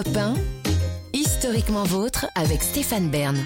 [0.00, 0.34] Europe 1,
[1.12, 3.36] historiquement vôtre avec Stéphane Bern.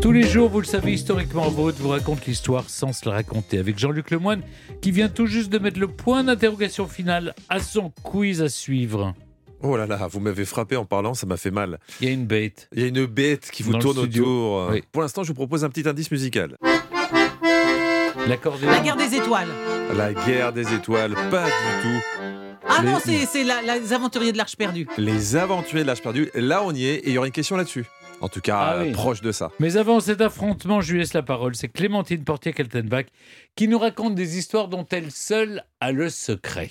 [0.00, 3.58] Tous les jours, vous le savez, historiquement vôtre vous raconte l'histoire sans se la raconter
[3.58, 4.42] avec Jean-Luc Lemoine
[4.80, 9.12] qui vient tout juste de mettre le point d'interrogation final à son quiz à suivre.
[9.60, 11.80] Oh là là, vous m'avez frappé en parlant, ça m'a fait mal.
[12.00, 12.68] Il y a une bête.
[12.76, 14.68] Il y a une bête qui vous Dans tourne autour.
[14.70, 14.84] Oui.
[14.92, 16.56] Pour l'instant, je vous propose un petit indice musical.
[18.24, 19.48] La guerre des étoiles.
[19.96, 22.04] La guerre des étoiles, pas du tout.
[22.68, 24.86] Ah Les- non, c'est c'est la- la- les aventuriers de l'Arche perdue.
[24.98, 27.56] Les aventuriers de l'âge perdu, là on y est et il y aura une question
[27.56, 27.86] là-dessus.
[28.20, 28.92] En tout cas, Ah euh, oui.
[28.92, 29.50] proche de ça.
[29.60, 31.54] Mais avant cet affrontement, je lui laisse la parole.
[31.54, 33.06] C'est Clémentine Portier-Kaltenbach
[33.54, 36.70] qui nous raconte des histoires dont elle seule a le secret.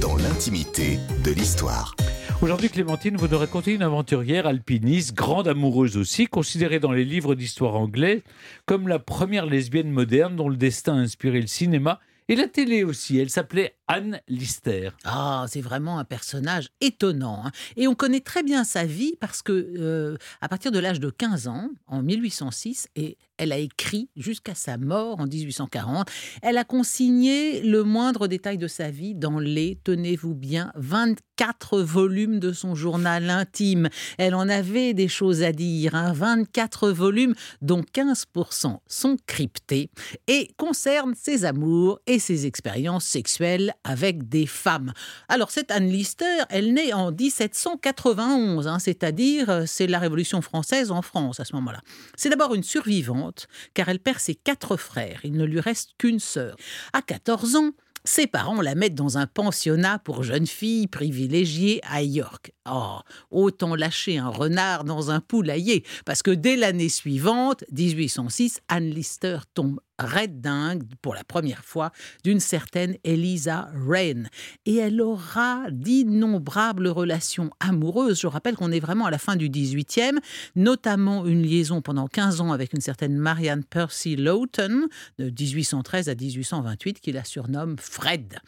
[0.00, 1.94] dans l'intimité de l'histoire.
[2.42, 7.34] Aujourd'hui, Clémentine, vous nous racontez une aventurière alpiniste, grande amoureuse aussi, considérée dans les livres
[7.34, 8.22] d'histoire anglais
[8.66, 12.84] comme la première lesbienne moderne dont le destin a inspiré le cinéma et la télé
[12.84, 13.18] aussi.
[13.18, 14.90] Elle s'appelait Anne Lister.
[15.04, 17.42] Ah, c'est vraiment un personnage étonnant.
[17.46, 17.50] hein.
[17.76, 21.10] Et on connaît très bien sa vie parce que, euh, à partir de l'âge de
[21.10, 26.08] 15 ans, en 1806, et elle a écrit jusqu'à sa mort en 1840,
[26.42, 32.40] elle a consigné le moindre détail de sa vie dans les, tenez-vous bien, 24 volumes
[32.40, 33.88] de son journal intime.
[34.18, 39.90] Elle en avait des choses à dire, hein, 24 volumes dont 15% sont cryptés
[40.26, 44.92] et concernent ses amours et ses expériences sexuelles avec des femmes.
[45.28, 50.90] Alors cette Anne Lister, elle naît en 1791, hein, c'est-à-dire euh, c'est la Révolution française
[50.90, 51.80] en France à ce moment-là.
[52.16, 56.20] C'est d'abord une survivante car elle perd ses quatre frères, il ne lui reste qu'une
[56.20, 56.56] sœur.
[56.92, 57.72] À 14 ans,
[58.06, 62.52] ses parents la mettent dans un pensionnat pour jeunes filles privilégiées à York.
[62.70, 62.98] Oh,
[63.32, 69.38] autant lâcher un renard dans un poulailler, parce que dès l'année suivante, 1806, Anne Lister
[69.54, 71.92] tombe raide dingue pour la première fois
[72.24, 74.28] d'une certaine Eliza Wren.
[74.64, 78.20] Et elle aura d'innombrables relations amoureuses.
[78.20, 80.18] Je rappelle qu'on est vraiment à la fin du 18e,
[80.54, 86.14] notamment une liaison pendant 15 ans avec une certaine Marianne Percy Lawton, de 1813 à
[86.14, 88.38] 1828, qui la surnomme Fred.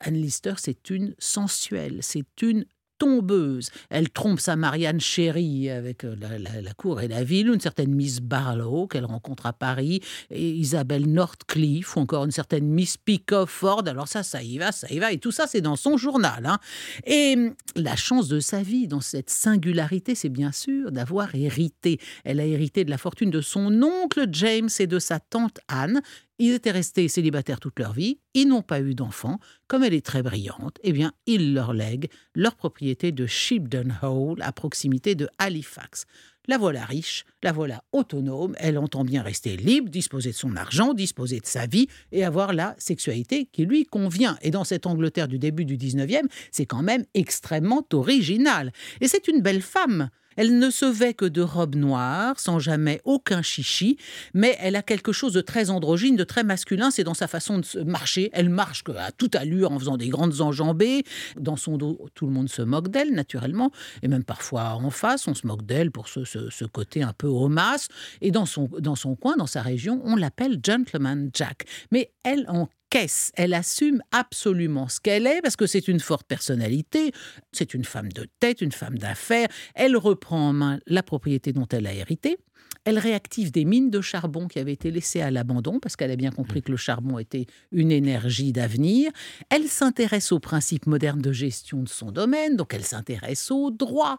[0.00, 2.66] Anne Lister, c'est une sensuelle, c'est une
[2.98, 3.70] tombeuse.
[3.90, 8.20] Elle trompe sa Marianne chérie avec euh, la, cour et la ville, une certaine Miss
[8.20, 13.84] Barlow qu'elle rencontre à Paris, et Isabelle Northcliffe, ou encore une certaine Miss Pickford.
[13.86, 16.46] Alors ça, ça y va, ça y va, et tout ça, c'est dans son journal.
[16.46, 16.58] hein.
[17.04, 21.98] Et hum, la chance de sa vie, dans cette singularité, c'est bien sûr d'avoir hérité.
[22.24, 26.00] Elle a hérité de la fortune de son oncle James et de sa tante Anne.
[26.38, 29.38] Ils étaient restés célibataires toute leur vie, ils n'ont pas eu d'enfants.
[29.68, 34.42] Comme elle est très brillante, eh bien, ils leur lèguent leur propriété de Shipton Hall,
[34.42, 36.04] à proximité de Halifax.
[36.48, 40.94] La voilà riche, la voilà autonome, elle entend bien rester libre, disposer de son argent,
[40.94, 44.38] disposer de sa vie et avoir la sexualité qui lui convient.
[44.42, 48.72] Et dans cette Angleterre du début du 19e, c'est quand même extrêmement original.
[49.00, 50.10] Et c'est une belle femme.
[50.36, 53.96] Elle ne se vêt que de robes noires, sans jamais aucun chichi,
[54.34, 57.58] mais elle a quelque chose de très androgyne, de très masculin, c'est dans sa façon
[57.58, 58.30] de marcher.
[58.32, 61.04] Elle marche à toute allure en faisant des grandes enjambées.
[61.38, 63.70] Dans son dos, tout le monde se moque d'elle, naturellement,
[64.02, 67.88] et même parfois en face, on se moque d'elle pour ce, côté un peu homasse.
[68.20, 71.64] Et dans son, dans son coin, dans sa région, on l'appelle Gentleman Jack.
[71.90, 76.26] Mais elle en caisse, elle assume absolument ce qu'elle est, parce que c'est une forte
[76.26, 77.12] personnalité,
[77.52, 81.66] c'est une femme de tête, une femme d'affaires, elle reprend en main la propriété dont
[81.70, 82.38] elle a hérité.
[82.84, 86.16] Elle réactive des mines de charbon qui avaient été laissées à l'abandon parce qu'elle a
[86.16, 89.10] bien compris que le charbon était une énergie d'avenir.
[89.50, 94.18] Elle s'intéresse aux principes modernes de gestion de son domaine, donc elle s'intéresse au droit.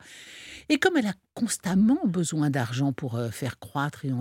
[0.68, 4.12] Et comme elle a constamment besoin d'argent pour euh, faire croître et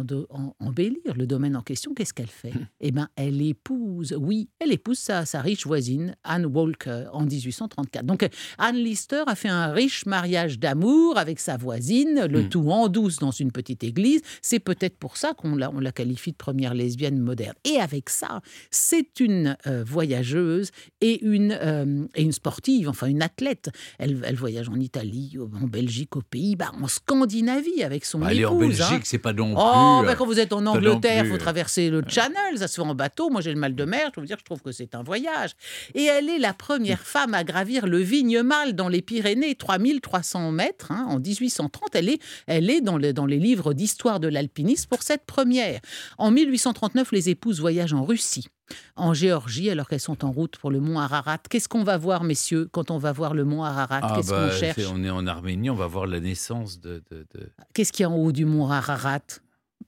[0.61, 2.53] embellir le domaine en question, qu'est-ce qu'elle fait?
[2.81, 8.05] Eh bien, elle épouse, oui, elle épouse sa, sa riche voisine, Anne Walker, en 1834.
[8.05, 8.29] Donc, euh,
[8.59, 13.17] Anne Lister a fait un riche mariage d'amour avec sa voisine, le tout en douce
[13.17, 14.06] dans une petite église.
[14.43, 17.55] C'est peut-être pour ça qu'on la, on la qualifie de première lesbienne moderne.
[17.65, 18.41] Et avec ça,
[18.71, 23.71] c'est une euh, voyageuse et une, euh, et une sportive, enfin une athlète.
[23.99, 28.53] Elle, elle voyage en Italie, en Belgique, aux Pays-Bas, en Scandinavie avec son Aller épouse.
[28.53, 28.69] en hein.
[28.91, 29.63] Belgique, c'est pas non plus.
[29.65, 32.87] Oh, euh, quand vous êtes en Angleterre, il faut traverser le Channel, ça se fait
[32.87, 33.31] en bateau.
[33.31, 35.51] Moi, j'ai le mal de mer, je vous dire je trouve que c'est un voyage.
[35.95, 40.93] Et elle est la première femme à gravir le Vignemale dans les Pyrénées, 3300 mètres,
[40.93, 41.91] hein, en 1830.
[41.95, 45.81] Elle est, elle est dans, le- dans les livres d'histoire de l'alpinisme pour cette première.
[46.19, 48.49] En 1839, les épouses voyagent en Russie.
[48.97, 51.39] En Géorgie, alors qu'elles sont en route pour le mont Ararat.
[51.49, 54.01] Qu'est-ce qu'on va voir, messieurs, quand on va voir le mont Ararat?
[54.03, 54.79] Ah Qu'est-ce bah, qu'on cherche?
[54.93, 57.03] on est en Arménie, on va voir la naissance de.
[57.11, 59.21] de- de- Qu'est-ce qu'il y a en haut du mont Ararat?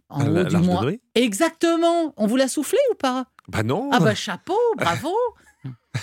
[0.08, 0.80] En La- haut du mont.
[1.14, 2.14] Exactement.
[2.16, 3.26] On vous l'a soufflé ou pas?
[3.48, 5.12] Bah non Ah bah chapeau, bravo.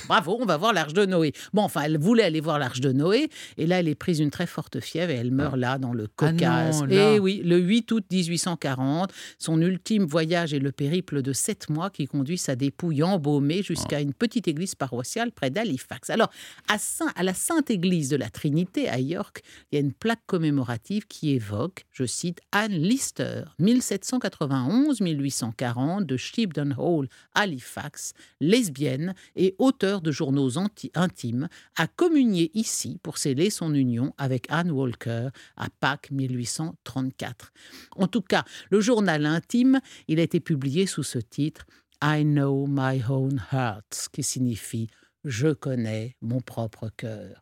[0.07, 1.33] Bravo, on va voir l'Arche de Noé.
[1.53, 4.31] Bon, enfin, elle voulait aller voir l'Arche de Noé, et là, elle est prise d'une
[4.31, 6.83] très forte fièvre et elle meurt là, dans le Ah non, Caucase.
[6.89, 11.89] et oui, le 8 août 1840, son ultime voyage est le périple de sept mois
[11.89, 16.09] qui conduit sa dépouille embaumée jusqu'à une petite église paroissiale près d'Halifax.
[16.09, 16.29] Alors,
[16.67, 19.93] à, Saint- à la Sainte Église de la Trinité à York, il y a une
[19.93, 29.55] plaque commémorative qui évoque, je cite, Anne Lister, 1791-1840 de Shipton Hall, Halifax, lesbienne et
[30.01, 36.11] de journaux intimes, a communié ici pour sceller son union avec Anne Walker à Pâques
[36.11, 37.51] 1834.
[37.95, 41.65] En tout cas, le journal intime, il a été publié sous ce titre
[42.03, 44.89] I know my own heart, qui signifie
[45.23, 47.41] Je connais mon propre cœur.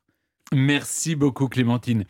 [0.54, 2.06] Merci beaucoup Clémentine.